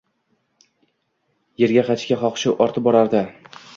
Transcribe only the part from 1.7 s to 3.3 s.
qaytishga xohishi ortib borardi.